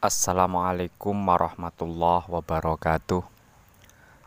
[0.00, 3.20] Assalamualaikum warahmatullahi wabarakatuh.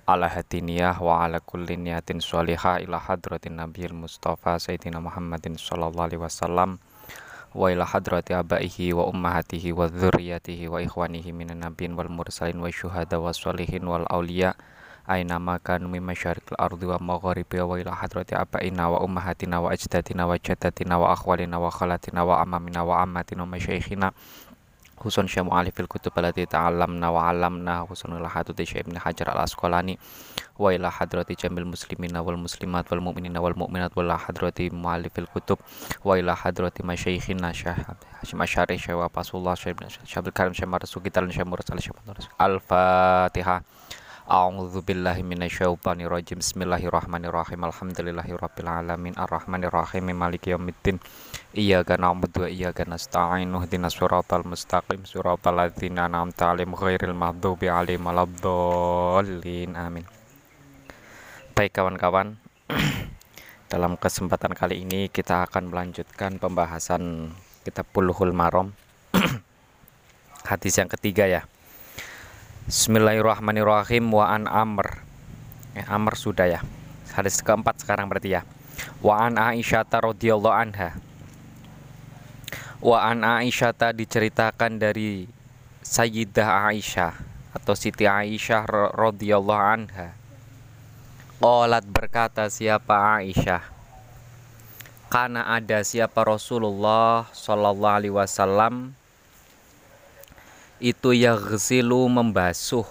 [0.05, 6.21] Ala hatiniyah wa ala kulli niyatin sholihah ila hadratin nabiyil mustafa sayyidina Muhammadin sallallahu alaihi
[6.21, 6.77] wasallam
[7.57, 12.69] wa ila hadrati abaihi wa ummahatihi wa dzurriyyatihi wa ikhwanihi minan nabiyyin wal mursalin wa
[12.69, 14.53] syuhada wa sholihin wal auliya
[15.09, 20.29] aina makanu min masyariqil ardi wa magharibi wa ila hadrati abaina wa ummahatina wa ajdadina
[20.29, 24.13] wa jaddatina wa akhwalina wa khalatina wa amamina wa ammatina wa masyayikhina
[25.01, 29.97] Husun Syekh Mu'alifil Kutub Alati Ta'alamna wa alamna Husun Ilahatuti Syekh Ibn Hajar Al-Asqalani.
[30.59, 33.95] Wa ila hadrati jamil muslimina wal muslimat wal mu'minina wal mu'minat.
[33.97, 35.57] Wa ila hadrati Mu'alifil Kutub
[36.03, 37.79] Wa ila hadrati masyaikhina Syekh
[38.21, 41.97] Hashim Asyari Syekh Wapasullah Syekh Syekh Karim Syekh Marzuki Talun Syekh Mursal Syekh
[42.37, 43.65] Al-Fatihah
[46.39, 47.59] Bismillahirrahmanirrahim.
[47.59, 51.03] Alhamdulillahirabbil alamin arrahmanir rahim maliki yaumiddin.
[51.51, 53.51] Iyyaka na'budu wa iyyaka nasta'in.
[53.51, 55.03] Mustaqim.
[55.51, 59.75] Ladzina an'amta 'alaihim ghairil maghdubi 'alaihim waladdallin.
[59.75, 60.07] Amin.
[61.51, 62.39] Baik kawan-kawan,
[63.75, 67.35] dalam kesempatan kali ini kita akan melanjutkan pembahasan
[67.67, 68.71] kitab Bulughul Maram.
[70.47, 71.43] Hadis yang ketiga ya.
[72.63, 75.03] Bismillahirrahmanirrahim wa an Amr.
[75.75, 76.63] Eh, Amr sudah ya.
[77.11, 78.47] Hadis keempat sekarang berarti ya.
[79.03, 80.95] Wa an Aisyah radhiyallahu anha.
[82.79, 85.27] Wa an Aisyah diceritakan dari
[85.83, 87.11] Sayyidah Aisyah
[87.51, 88.63] atau Siti Aisyah
[88.95, 90.15] radhiyallahu anha.
[91.43, 93.59] Qalat berkata siapa Aisyah?
[95.11, 98.95] Karena ada siapa Rasulullah sallallahu alaihi wasallam
[100.81, 102.85] itu yaghsilu membasuh.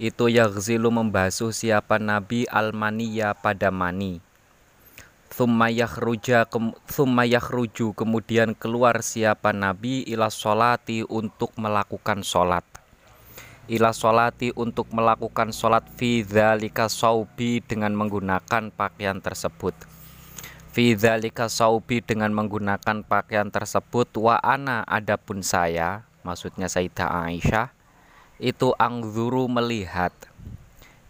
[0.00, 4.20] Itu yaghsilu membasuh siapa nabi almaniya pada mani.
[5.30, 12.66] Thumma yakhruja yakhruju kemudian keluar siapa nabi ila solati untuk melakukan solat
[13.70, 19.78] ila solati untuk melakukan solat fi dzalika saubi dengan menggunakan pakaian tersebut.
[20.74, 27.68] Fi dzalika saubi dengan menggunakan pakaian tersebut wa ana adapun saya maksudnya Sayyidah Aisyah
[28.40, 30.12] itu angzuru melihat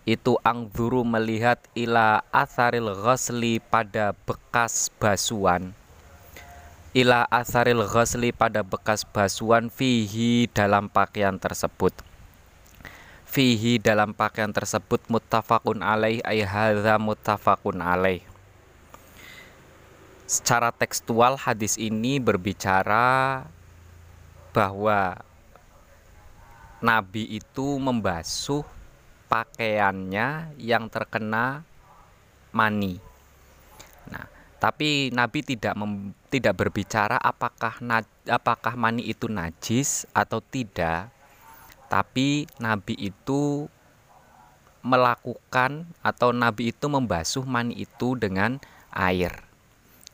[0.09, 5.77] itu angzuru melihat ila asaril ghasli pada bekas basuhan
[6.91, 11.95] ila asaril ghasli pada bekas basuhan fihi dalam pakaian tersebut.
[13.31, 18.27] Fihi dalam pakaian tersebut muttafaqun alaih ay hadza muttafaqun alaih.
[20.27, 23.47] Secara tekstual hadis ini berbicara
[24.51, 25.21] bahwa
[26.81, 28.65] Nabi itu membasuh
[29.31, 31.63] pakaiannya yang terkena
[32.51, 32.99] mani.
[34.11, 34.27] Nah,
[34.59, 37.79] tapi Nabi tidak mem, tidak berbicara apakah
[38.27, 41.13] apakah mani itu najis atau tidak.
[41.87, 43.69] Tapi Nabi itu
[44.81, 48.57] melakukan atau Nabi itu membasuh mani itu dengan
[48.89, 49.45] air.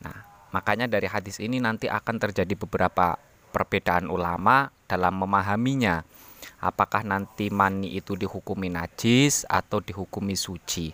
[0.03, 3.15] Nah, makanya dari hadis ini nanti akan terjadi beberapa
[3.51, 6.03] perbedaan ulama dalam memahaminya.
[6.57, 10.89] Apakah nanti mani itu dihukumi najis atau dihukumi suci?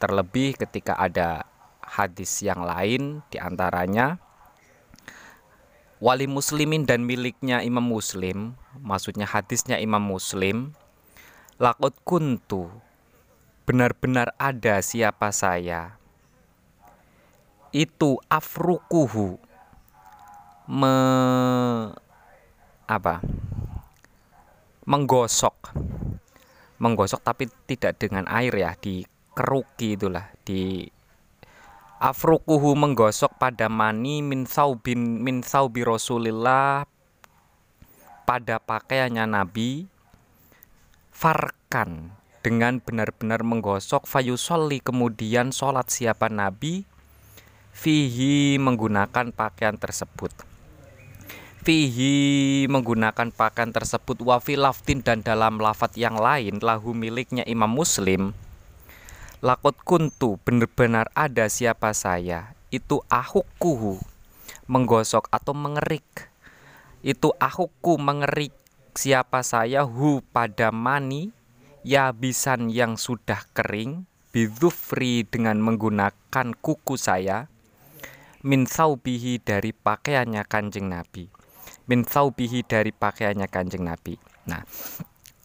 [0.00, 1.44] Terlebih ketika ada
[1.84, 4.18] hadis yang lain di antaranya
[6.02, 10.74] wali muslimin dan miliknya imam muslim maksudnya hadisnya imam muslim
[11.60, 12.68] lakot kuntu
[13.64, 15.96] benar-benar ada siapa saya
[17.70, 19.38] itu afrukuhu
[20.68, 20.96] me
[22.84, 23.20] apa?
[24.84, 25.72] Menggosok.
[26.80, 29.04] Menggosok tapi tidak dengan air ya di
[29.34, 30.86] keruki itulah di
[31.98, 36.86] afrukuhu menggosok pada mani min saubin min saubi rasulillah
[38.28, 39.90] pada pakaiannya nabi
[41.10, 42.14] farkan
[42.44, 46.86] dengan benar-benar menggosok fayusolli kemudian sholat siapa nabi
[47.74, 50.30] fihi menggunakan pakaian tersebut
[51.64, 58.36] fihi menggunakan pakaian tersebut wafi laftin dan dalam lafat yang lain lahu miliknya Imam Muslim.
[59.40, 62.52] Lakot kuntu benar-benar ada siapa saya?
[62.68, 63.96] Itu ahukuhu
[64.68, 66.28] menggosok atau mengerik?
[67.00, 68.52] Itu ahuku mengerik
[68.92, 69.88] siapa saya?
[69.88, 71.32] Hu pada mani
[71.80, 74.04] yabisan yang sudah kering
[74.36, 77.48] bidufri dengan menggunakan kuku saya
[78.44, 81.43] min saubihi dari pakaiannya kanjeng Nabi
[81.84, 84.16] min thaubihi dari pakaiannya Kanjeng Nabi.
[84.48, 84.64] Nah,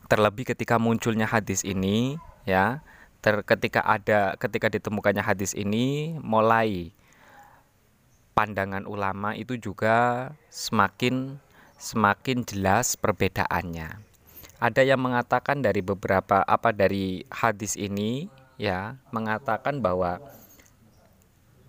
[0.08, 2.16] terlebih ketika munculnya hadis ini
[2.48, 2.84] ya,
[3.20, 6.96] ter ketika ada ketika ditemukannya hadis ini mulai
[8.32, 11.36] pandangan ulama itu juga semakin
[11.76, 14.00] semakin jelas perbedaannya.
[14.60, 18.28] Ada yang mengatakan dari beberapa apa dari hadis ini
[18.60, 20.20] ya mengatakan bahwa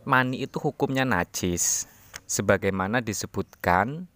[0.03, 1.87] mani itu hukumnya najis
[2.27, 4.11] sebagaimana disebutkan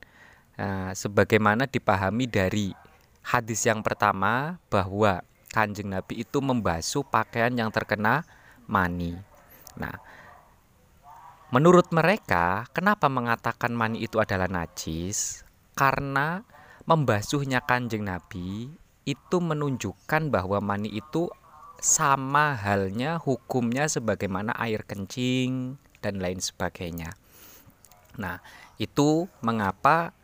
[0.59, 2.75] uh, sebagaimana dipahami dari
[3.25, 5.25] hadis yang pertama bahwa
[5.55, 8.27] Kanjeng Nabi itu membasuh pakaian yang terkena
[8.67, 9.15] mani.
[9.79, 9.95] Nah,
[11.55, 15.47] menurut mereka, kenapa mengatakan mani itu adalah najis?
[15.79, 16.43] Karena
[16.85, 18.67] membasuhnya Kanjeng Nabi
[19.07, 21.31] itu menunjukkan bahwa mani itu
[21.79, 27.13] sama halnya hukumnya sebagaimana air kencing dan lain sebagainya.
[28.17, 28.41] Nah,
[28.81, 30.17] itu mengapa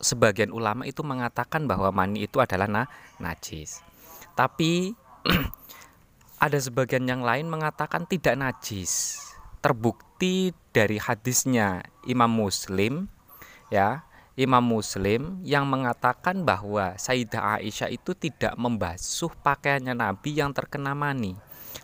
[0.00, 2.82] sebagian ulama itu mengatakan bahwa mani itu adalah na
[3.20, 3.84] najis.
[4.34, 4.96] Tapi
[6.44, 9.20] ada sebagian yang lain mengatakan tidak najis.
[9.60, 13.12] Terbukti dari hadisnya Imam Muslim
[13.68, 14.08] ya,
[14.40, 21.36] Imam Muslim yang mengatakan bahwa Sayyidah Aisyah itu tidak membasuh pakaiannya Nabi yang terkena mani.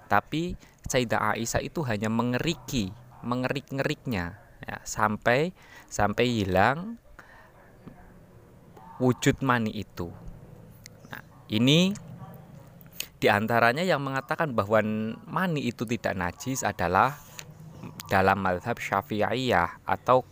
[0.08, 0.56] Tapi
[0.88, 5.52] Sayyidah Aisyah itu hanya mengeriki, mengerik-ngeriknya ya, sampai
[5.92, 6.96] sampai hilang
[9.00, 10.08] wujud mani itu.
[11.12, 11.22] Nah,
[11.52, 11.92] ini
[13.16, 14.84] di antaranya yang mengatakan bahwa
[15.24, 17.16] mani itu tidak najis adalah
[18.08, 20.24] dalam madhab syafi'iyah atau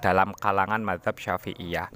[0.00, 1.88] dalam kalangan madhab syafi'iyah.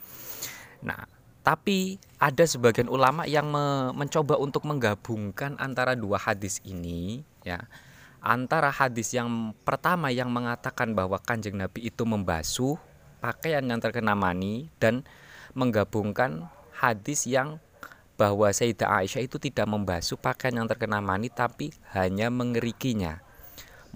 [0.84, 1.04] Nah,
[1.40, 7.64] tapi ada sebagian ulama yang me mencoba untuk menggabungkan antara dua hadis ini, ya
[8.20, 12.76] antara hadis yang pertama yang mengatakan bahwa kanjeng Nabi itu membasuh
[13.24, 15.04] pakaian yang terkena mani dan
[15.54, 17.58] menggabungkan hadis yang
[18.20, 23.24] bahwa Sayyidah Aisyah itu tidak membasuh pakaian yang terkena mani tapi hanya mengerikinya.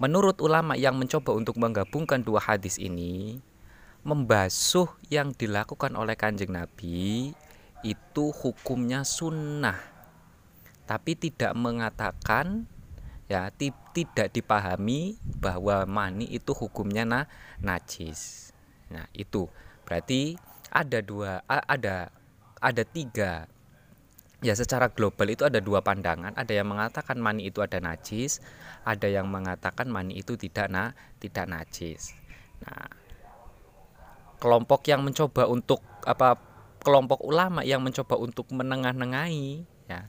[0.01, 3.39] Menurut ulama yang mencoba untuk menggabungkan dua hadis ini,
[4.01, 7.37] membasuh yang dilakukan oleh kanjeng Nabi
[7.85, 9.77] itu hukumnya sunnah,
[10.89, 12.65] tapi tidak mengatakan
[13.29, 13.49] ya
[13.93, 17.21] tidak dipahami bahwa mani itu hukumnya na
[17.61, 18.53] najis.
[18.89, 19.49] Nah, itu
[19.85, 20.37] berarti
[20.75, 22.11] ada dua ada
[22.59, 23.47] ada tiga.
[24.43, 26.35] Ya secara global itu ada dua pandangan.
[26.35, 28.43] Ada yang mengatakan mani itu ada najis
[28.83, 30.91] ada yang mengatakan mani itu tidak na
[31.23, 32.11] tidak najis.
[32.59, 32.91] Nah
[34.43, 36.35] kelompok yang mencoba untuk apa
[36.83, 40.05] kelompok ulama yang mencoba untuk menengah-nengahi ya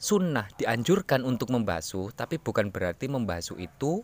[0.00, 4.00] sunnah dianjurkan untuk membasuh tapi bukan berarti membasuh itu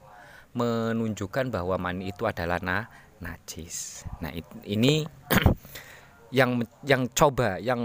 [0.53, 2.91] menunjukkan bahwa mani itu adalah na
[3.21, 4.09] najis.
[4.19, 4.33] Nah,
[4.65, 5.05] ini
[6.31, 7.79] yang yang coba yang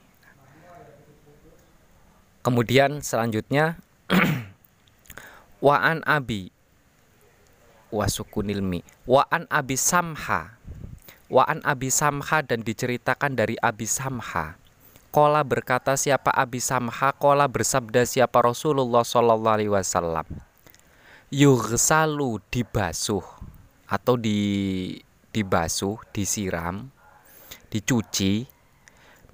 [2.41, 3.77] Kemudian selanjutnya
[5.65, 6.49] Wa'an Abi
[7.91, 10.55] wasukunil mi wa an abi samha
[11.27, 14.55] wa an abi samha dan diceritakan dari abi samha
[15.11, 20.23] Kola berkata siapa Abi Samha Kola bersabda siapa Rasulullah Sallallahu Alaihi Wasallam?
[21.27, 23.23] Yughsalu dibasuh
[23.91, 24.39] Atau di
[25.35, 26.87] dibasuh, disiram
[27.67, 28.47] Dicuci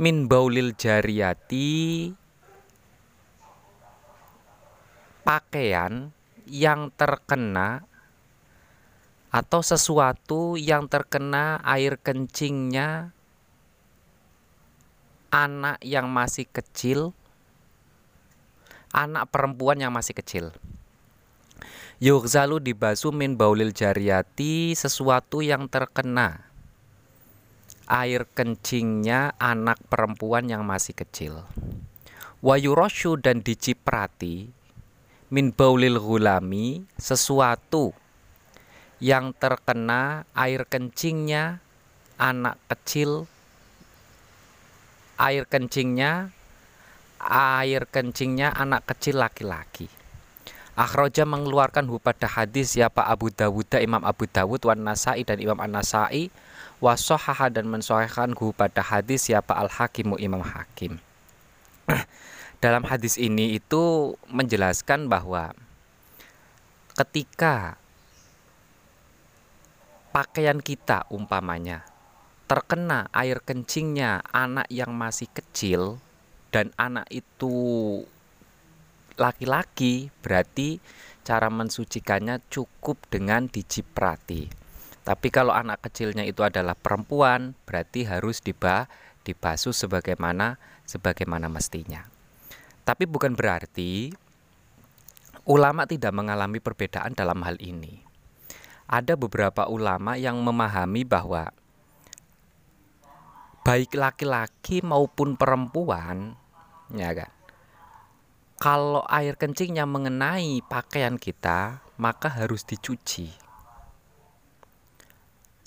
[0.01, 2.09] Min baulil jariyati
[5.21, 6.09] Pakaian
[6.49, 7.85] yang terkena
[9.27, 13.11] atau sesuatu yang terkena air kencingnya
[15.33, 17.11] anak yang masih kecil,
[18.95, 20.55] anak perempuan yang masih kecil.
[21.97, 26.45] Yughzalu dibasu min baulil jariyati sesuatu yang terkena
[27.89, 31.47] air kencingnya anak perempuan yang masih kecil.
[32.45, 34.51] Wayuroshu dan diciprati
[35.33, 37.97] min baulil gulami sesuatu
[39.01, 41.63] yang terkena air kencingnya
[42.21, 43.25] anak kecil
[45.17, 46.29] air kencingnya
[47.21, 49.89] air kencingnya anak kecil laki-laki.
[50.77, 55.73] Akhroja mengeluarkan pada hadis siapa Abu Dawud Imam Abu Dawud wan Nasai dan Imam An
[55.73, 56.29] Nasai
[56.77, 61.01] wasohaha dan mensohkan pada hadis siapa Al Hakimu Imam Hakim.
[62.63, 65.57] Dalam hadis ini itu menjelaskan bahwa
[66.93, 67.81] ketika
[70.13, 71.85] pakaian kita umpamanya
[72.47, 75.99] terkena air kencingnya anak yang masih kecil
[76.47, 77.51] dan anak itu
[79.19, 80.79] laki-laki berarti
[81.27, 84.47] cara mensucikannya cukup dengan diciprati.
[85.03, 88.87] Tapi kalau anak kecilnya itu adalah perempuan, berarti harus dibah
[89.27, 90.55] dibasuh sebagaimana
[90.87, 92.07] sebagaimana mestinya.
[92.87, 94.15] Tapi bukan berarti
[95.43, 97.99] ulama tidak mengalami perbedaan dalam hal ini.
[98.87, 101.51] Ada beberapa ulama yang memahami bahwa
[103.67, 106.39] baik laki-laki maupun perempuan,
[106.95, 107.31] ya kan,
[108.55, 113.27] kalau air kencingnya mengenai pakaian kita, maka harus dicuci.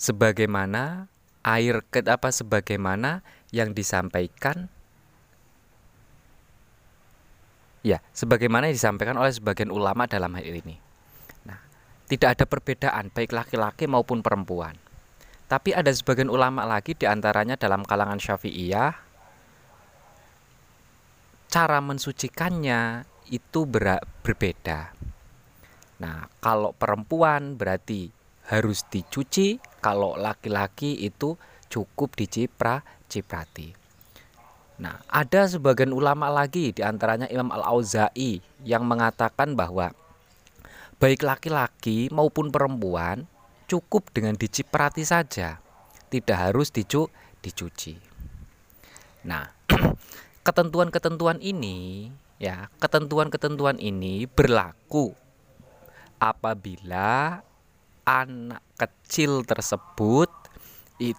[0.01, 1.13] Sebagaimana
[1.45, 3.21] air ke apa sebagaimana
[3.53, 4.65] yang disampaikan
[7.85, 10.81] ya, sebagaimana yang disampaikan oleh sebagian ulama dalam hal ini.
[11.45, 11.61] Nah,
[12.09, 14.73] tidak ada perbedaan baik laki-laki maupun perempuan.
[15.51, 19.11] Tapi ada sebagian ulama lagi di antaranya dalam kalangan Syafi'iyah
[21.51, 24.95] cara mensucikannya itu ber berbeda.
[25.99, 28.07] Nah, kalau perempuan berarti
[28.47, 31.35] harus dicuci, kalau laki-laki itu
[31.67, 32.79] cukup dicipra
[33.11, 33.75] ciprati.
[34.79, 39.91] Nah, ada sebagian ulama lagi di antaranya Imam Al-Auza'i yang mengatakan bahwa
[40.97, 43.27] baik laki-laki maupun perempuan
[43.71, 45.63] cukup dengan diciprati saja,
[46.11, 47.07] tidak harus dicu
[47.39, 47.95] dicuci.
[49.23, 49.47] Nah,
[50.47, 55.15] ketentuan-ketentuan ini ya, ketentuan-ketentuan ini berlaku
[56.19, 57.39] apabila
[58.03, 60.27] anak kecil tersebut
[60.99, 61.15] it,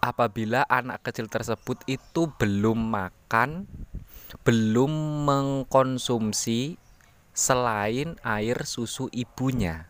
[0.00, 3.68] apabila anak kecil tersebut itu belum makan,
[4.40, 6.80] belum mengkonsumsi
[7.36, 9.89] selain air susu ibunya.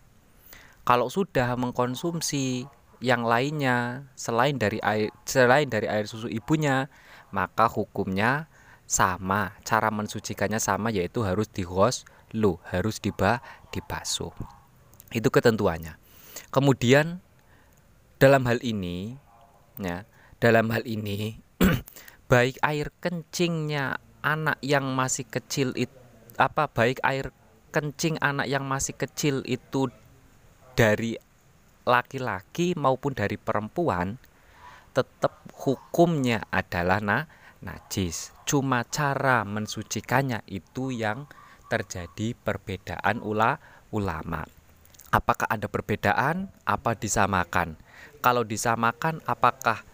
[0.90, 2.66] Kalau sudah mengkonsumsi
[2.99, 6.90] yang lainnya selain dari air selain dari air susu ibunya,
[7.30, 8.50] maka hukumnya
[8.90, 12.02] sama cara mensucikannya sama yaitu harus dihos
[12.35, 13.38] lu harus diba
[13.70, 14.35] dibasuh.
[15.14, 15.94] Itu ketentuannya.
[16.50, 17.23] Kemudian
[18.18, 19.14] dalam hal ini
[19.78, 20.02] ya
[20.42, 21.38] dalam hal ini
[22.35, 25.94] baik air kencingnya anak yang masih kecil itu
[26.35, 27.30] apa baik air
[27.70, 29.87] kencing anak yang masih kecil itu
[30.80, 31.12] dari
[31.84, 34.16] laki-laki maupun dari perempuan
[34.96, 37.28] tetap hukumnya adalah nah
[37.60, 38.32] najis.
[38.49, 41.28] Cuma cara mensucikannya itu yang
[41.68, 43.60] terjadi perbedaan ula
[43.92, 44.49] ulama.
[45.12, 46.49] Apakah ada perbedaan?
[46.64, 47.76] Apa disamakan?
[48.25, 49.84] Kalau disamakan, apakah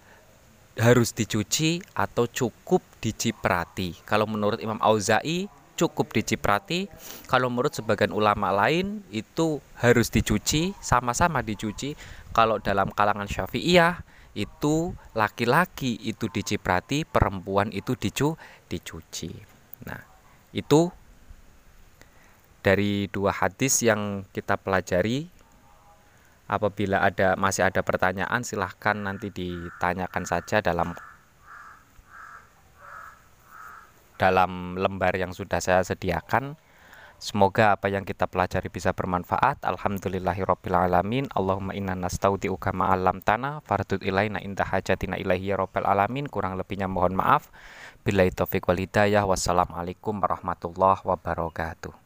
[0.78, 3.98] harus dicuci atau cukup diciprati?
[4.06, 6.88] Kalau menurut Imam Auza'i cukup diciprati.
[7.28, 11.92] Kalau menurut sebagian ulama lain itu harus dicuci, sama-sama dicuci.
[12.32, 14.00] Kalau dalam kalangan Syafi'iyah
[14.36, 18.36] itu laki-laki itu diciprati, perempuan itu dicu
[18.68, 19.32] dicuci.
[19.88, 20.00] Nah,
[20.52, 20.92] itu
[22.60, 25.30] dari dua hadis yang kita pelajari.
[26.46, 30.94] Apabila ada masih ada pertanyaan silahkan nanti ditanyakan saja dalam
[34.16, 36.56] dalam lembar yang sudah saya sediakan.
[37.16, 39.64] Semoga apa yang kita pelajari bisa bermanfaat.
[39.64, 41.32] Alhamdulillahirrabbilalamin.
[41.32, 43.64] Allahumma inna nastaudi'uka ma'alam tanah.
[43.64, 46.28] Fardud ilaina indah hajatina ilahi ya rabbil alamin.
[46.28, 47.48] Kurang lebihnya mohon maaf.
[48.04, 49.24] Bila taufiq wal hidayah.
[49.24, 52.05] Wassalamualaikum warahmatullahi wabarakatuh.